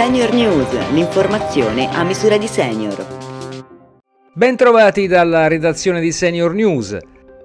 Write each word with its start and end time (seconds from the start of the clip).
Senior 0.00 0.32
News, 0.32 0.92
l'informazione 0.92 1.86
a 1.94 2.02
misura 2.04 2.38
di 2.38 2.46
senior. 2.46 3.06
Bentrovati 4.32 5.06
dalla 5.06 5.46
redazione 5.46 6.00
di 6.00 6.10
Senior 6.10 6.54
News. 6.54 6.96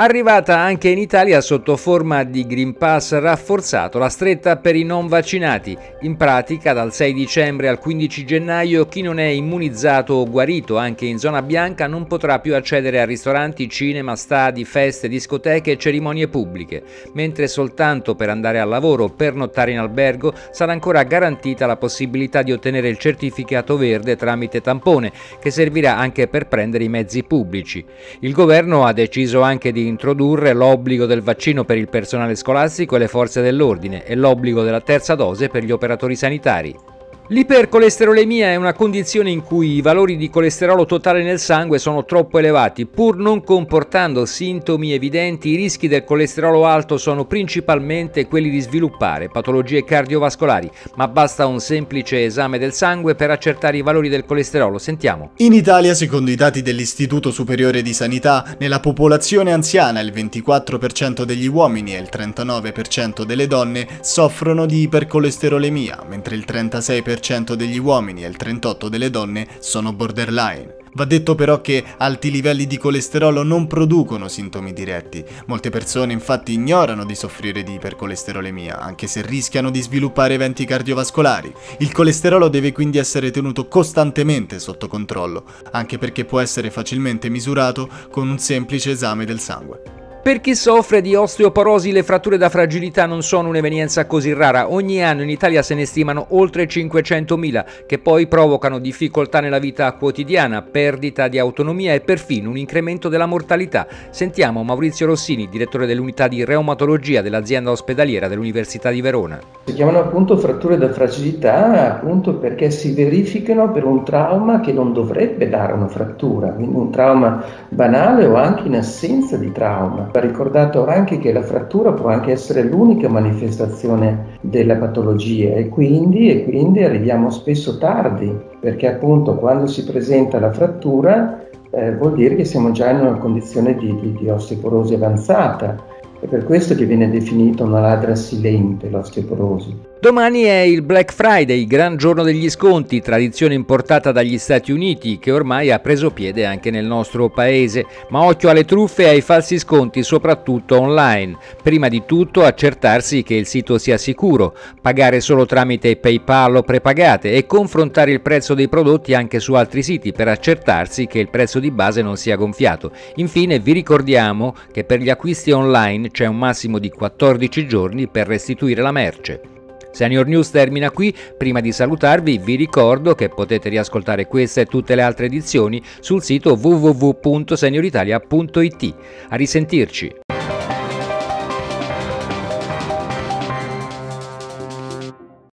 Arrivata 0.00 0.56
anche 0.56 0.90
in 0.90 0.98
Italia 0.98 1.40
sotto 1.40 1.76
forma 1.76 2.22
di 2.22 2.46
Green 2.46 2.76
Pass 2.76 3.18
rafforzato, 3.18 3.98
la 3.98 4.08
stretta 4.08 4.56
per 4.58 4.76
i 4.76 4.84
non 4.84 5.08
vaccinati. 5.08 5.76
In 6.02 6.16
pratica 6.16 6.72
dal 6.72 6.94
6 6.94 7.12
dicembre 7.12 7.66
al 7.66 7.80
15 7.80 8.24
gennaio 8.24 8.86
chi 8.86 9.02
non 9.02 9.18
è 9.18 9.24
immunizzato 9.24 10.14
o 10.14 10.30
guarito 10.30 10.76
anche 10.76 11.04
in 11.06 11.18
zona 11.18 11.42
bianca 11.42 11.88
non 11.88 12.06
potrà 12.06 12.38
più 12.38 12.54
accedere 12.54 13.00
a 13.00 13.04
ristoranti, 13.04 13.68
cinema, 13.68 14.14
stadi, 14.14 14.64
feste, 14.64 15.08
discoteche 15.08 15.72
e 15.72 15.78
cerimonie 15.78 16.28
pubbliche, 16.28 16.84
mentre 17.14 17.48
soltanto 17.48 18.14
per 18.14 18.28
andare 18.30 18.60
al 18.60 18.68
lavoro 18.68 19.02
o 19.02 19.08
per 19.08 19.34
nottare 19.34 19.72
in 19.72 19.80
albergo 19.80 20.32
sarà 20.52 20.70
ancora 20.70 21.02
garantita 21.02 21.66
la 21.66 21.76
possibilità 21.76 22.42
di 22.42 22.52
ottenere 22.52 22.88
il 22.88 22.98
certificato 22.98 23.76
verde 23.76 24.14
tramite 24.14 24.60
tampone, 24.60 25.10
che 25.40 25.50
servirà 25.50 25.96
anche 25.96 26.28
per 26.28 26.46
prendere 26.46 26.84
i 26.84 26.88
mezzi 26.88 27.24
pubblici. 27.24 27.84
Il 28.20 28.32
governo 28.32 28.84
ha 28.84 28.92
deciso 28.92 29.40
anche 29.40 29.72
di 29.72 29.86
introdurre 29.88 30.52
l'obbligo 30.52 31.06
del 31.06 31.22
vaccino 31.22 31.64
per 31.64 31.76
il 31.76 31.88
personale 31.88 32.36
scolastico 32.36 32.94
e 32.94 33.00
le 33.00 33.08
forze 33.08 33.42
dell'ordine 33.42 34.04
e 34.04 34.14
l'obbligo 34.14 34.62
della 34.62 34.80
terza 34.80 35.14
dose 35.14 35.48
per 35.48 35.64
gli 35.64 35.72
operatori 35.72 36.14
sanitari. 36.14 36.97
L'ipercolesterolemia 37.30 38.52
è 38.52 38.56
una 38.56 38.72
condizione 38.72 39.30
in 39.30 39.42
cui 39.42 39.74
i 39.74 39.82
valori 39.82 40.16
di 40.16 40.30
colesterolo 40.30 40.86
totale 40.86 41.22
nel 41.22 41.38
sangue 41.38 41.78
sono 41.78 42.06
troppo 42.06 42.38
elevati. 42.38 42.86
Pur 42.86 43.18
non 43.18 43.44
comportando 43.44 44.24
sintomi 44.24 44.94
evidenti, 44.94 45.50
i 45.50 45.56
rischi 45.56 45.88
del 45.88 46.04
colesterolo 46.04 46.64
alto 46.64 46.96
sono 46.96 47.26
principalmente 47.26 48.26
quelli 48.26 48.48
di 48.48 48.60
sviluppare 48.60 49.28
patologie 49.28 49.84
cardiovascolari, 49.84 50.70
ma 50.94 51.06
basta 51.06 51.44
un 51.44 51.60
semplice 51.60 52.24
esame 52.24 52.56
del 52.56 52.72
sangue 52.72 53.14
per 53.14 53.30
accertare 53.30 53.76
i 53.76 53.82
valori 53.82 54.08
del 54.08 54.24
colesterolo. 54.24 54.78
Sentiamo. 54.78 55.32
In 55.36 55.52
Italia, 55.52 55.92
secondo 55.92 56.30
i 56.30 56.34
dati 56.34 56.62
dell'Istituto 56.62 57.30
Superiore 57.30 57.82
di 57.82 57.92
Sanità, 57.92 58.56
nella 58.58 58.80
popolazione 58.80 59.52
anziana 59.52 60.00
il 60.00 60.14
24% 60.14 61.24
degli 61.24 61.46
uomini 61.46 61.94
e 61.94 61.98
il 61.98 62.08
39% 62.10 63.24
delle 63.24 63.46
donne 63.46 63.86
soffrono 64.00 64.64
di 64.64 64.80
ipercolesterolemia, 64.80 66.04
mentre 66.08 66.34
il 66.34 66.46
36% 66.48 67.16
40% 67.18 67.54
degli 67.54 67.78
uomini 67.78 68.24
e 68.24 68.28
il 68.28 68.36
38% 68.38 68.88
delle 68.88 69.10
donne 69.10 69.46
sono 69.58 69.92
borderline. 69.92 70.76
Va 70.94 71.04
detto 71.04 71.34
però 71.34 71.60
che 71.60 71.84
alti 71.98 72.30
livelli 72.30 72.66
di 72.66 72.78
colesterolo 72.78 73.42
non 73.42 73.66
producono 73.66 74.26
sintomi 74.26 74.72
diretti. 74.72 75.24
Molte 75.46 75.70
persone 75.70 76.12
infatti 76.12 76.54
ignorano 76.54 77.04
di 77.04 77.14
soffrire 77.14 77.62
di 77.62 77.74
ipercolesterolemia, 77.74 78.80
anche 78.80 79.06
se 79.06 79.22
rischiano 79.22 79.70
di 79.70 79.80
sviluppare 79.80 80.34
eventi 80.34 80.64
cardiovascolari. 80.64 81.52
Il 81.78 81.92
colesterolo 81.92 82.48
deve 82.48 82.72
quindi 82.72 82.98
essere 82.98 83.30
tenuto 83.30 83.68
costantemente 83.68 84.58
sotto 84.58 84.88
controllo, 84.88 85.44
anche 85.72 85.98
perché 85.98 86.24
può 86.24 86.40
essere 86.40 86.70
facilmente 86.70 87.28
misurato 87.28 87.88
con 88.10 88.28
un 88.28 88.38
semplice 88.38 88.92
esame 88.92 89.24
del 89.24 89.40
sangue. 89.40 89.97
Per 90.28 90.42
chi 90.42 90.54
soffre 90.54 91.00
di 91.00 91.14
osteoporosi 91.14 91.90
le 91.90 92.02
fratture 92.02 92.36
da 92.36 92.50
fragilità 92.50 93.06
non 93.06 93.22
sono 93.22 93.48
un'evenienza 93.48 94.04
così 94.04 94.34
rara, 94.34 94.70
ogni 94.70 95.02
anno 95.02 95.22
in 95.22 95.30
Italia 95.30 95.62
se 95.62 95.74
ne 95.74 95.86
stimano 95.86 96.26
oltre 96.32 96.66
500.000 96.66 97.64
che 97.86 97.98
poi 97.98 98.26
provocano 98.26 98.78
difficoltà 98.78 99.40
nella 99.40 99.58
vita 99.58 99.90
quotidiana, 99.94 100.60
perdita 100.60 101.28
di 101.28 101.38
autonomia 101.38 101.94
e 101.94 102.02
perfino 102.02 102.50
un 102.50 102.58
incremento 102.58 103.08
della 103.08 103.24
mortalità. 103.24 103.86
Sentiamo 104.10 104.62
Maurizio 104.62 105.06
Rossini, 105.06 105.48
direttore 105.48 105.86
dell'unità 105.86 106.28
di 106.28 106.44
reumatologia 106.44 107.22
dell'azienda 107.22 107.70
ospedaliera 107.70 108.28
dell'Università 108.28 108.90
di 108.90 109.00
Verona. 109.00 109.40
Si 109.64 109.72
chiamano 109.72 109.98
appunto 109.98 110.36
fratture 110.36 110.76
da 110.76 110.92
fragilità 110.92 111.94
appunto 111.94 112.34
perché 112.34 112.70
si 112.70 112.92
verificano 112.92 113.72
per 113.72 113.84
un 113.84 114.04
trauma 114.04 114.60
che 114.60 114.72
non 114.72 114.92
dovrebbe 114.92 115.48
dare 115.48 115.72
una 115.72 115.88
frattura, 115.88 116.48
quindi 116.48 116.76
un 116.76 116.90
trauma 116.90 117.42
banale 117.70 118.26
o 118.26 118.34
anche 118.34 118.66
in 118.66 118.76
assenza 118.76 119.38
di 119.38 119.50
trauma 119.52 120.16
Va 120.18 120.24
ricordato 120.24 120.84
anche 120.84 121.20
che 121.20 121.32
la 121.32 121.42
frattura 121.42 121.92
può 121.92 122.08
anche 122.08 122.32
essere 122.32 122.64
l'unica 122.64 123.08
manifestazione 123.08 124.36
della 124.40 124.74
patologia 124.74 125.54
e 125.54 125.68
quindi, 125.68 126.28
e 126.28 126.42
quindi 126.42 126.82
arriviamo 126.82 127.30
spesso 127.30 127.78
tardi, 127.78 128.36
perché 128.58 128.88
appunto 128.88 129.36
quando 129.36 129.68
si 129.68 129.84
presenta 129.84 130.40
la 130.40 130.50
frattura 130.50 131.46
eh, 131.70 131.94
vuol 131.94 132.14
dire 132.14 132.34
che 132.34 132.44
siamo 132.44 132.72
già 132.72 132.90
in 132.90 132.98
una 132.98 133.18
condizione 133.18 133.76
di, 133.76 133.94
di, 134.00 134.12
di 134.14 134.28
osteoporosi 134.28 134.94
avanzata. 134.94 135.76
È 136.18 136.26
per 136.26 136.44
questo 136.44 136.74
che 136.74 136.84
viene 136.84 137.08
definita 137.08 137.62
una 137.62 137.78
ladra 137.78 138.16
silente 138.16 138.90
l'osteoporosi. 138.90 139.97
Domani 140.00 140.42
è 140.42 140.60
il 140.60 140.82
Black 140.82 141.12
Friday, 141.12 141.64
gran 141.64 141.96
giorno 141.96 142.22
degli 142.22 142.48
sconti, 142.50 143.00
tradizione 143.00 143.54
importata 143.54 144.12
dagli 144.12 144.38
Stati 144.38 144.70
Uniti 144.70 145.18
che 145.18 145.32
ormai 145.32 145.72
ha 145.72 145.80
preso 145.80 146.12
piede 146.12 146.46
anche 146.46 146.70
nel 146.70 146.86
nostro 146.86 147.28
paese. 147.30 147.84
Ma 148.10 148.22
occhio 148.22 148.48
alle 148.48 148.64
truffe 148.64 149.02
e 149.02 149.08
ai 149.08 149.22
falsi 149.22 149.58
sconti, 149.58 150.04
soprattutto 150.04 150.80
online. 150.80 151.36
Prima 151.60 151.88
di 151.88 152.04
tutto 152.06 152.44
accertarsi 152.44 153.24
che 153.24 153.34
il 153.34 153.46
sito 153.46 153.76
sia 153.76 153.98
sicuro, 153.98 154.54
pagare 154.80 155.18
solo 155.18 155.46
tramite 155.46 155.96
PayPal 155.96 156.54
o 156.54 156.62
prepagate 156.62 157.32
e 157.32 157.46
confrontare 157.46 158.12
il 158.12 158.20
prezzo 158.20 158.54
dei 158.54 158.68
prodotti 158.68 159.14
anche 159.14 159.40
su 159.40 159.54
altri 159.54 159.82
siti 159.82 160.12
per 160.12 160.28
accertarsi 160.28 161.08
che 161.08 161.18
il 161.18 161.28
prezzo 161.28 161.58
di 161.58 161.72
base 161.72 162.02
non 162.02 162.16
sia 162.16 162.36
gonfiato. 162.36 162.92
Infine 163.16 163.58
vi 163.58 163.72
ricordiamo 163.72 164.54
che 164.70 164.84
per 164.84 165.00
gli 165.00 165.10
acquisti 165.10 165.50
online 165.50 166.12
c'è 166.12 166.26
un 166.26 166.38
massimo 166.38 166.78
di 166.78 166.88
14 166.88 167.66
giorni 167.66 168.06
per 168.06 168.28
restituire 168.28 168.80
la 168.80 168.92
merce. 168.92 169.57
Senior 169.90 170.26
News 170.26 170.50
termina 170.50 170.90
qui, 170.90 171.14
prima 171.36 171.60
di 171.60 171.72
salutarvi 171.72 172.38
vi 172.38 172.56
ricordo 172.56 173.14
che 173.14 173.28
potete 173.28 173.68
riascoltare 173.68 174.26
questa 174.26 174.60
e 174.60 174.66
tutte 174.66 174.94
le 174.94 175.02
altre 175.02 175.26
edizioni 175.26 175.82
sul 176.00 176.22
sito 176.22 176.58
www.senioritalia.it. 176.60 178.94
A 179.28 179.36
risentirci! 179.36 180.17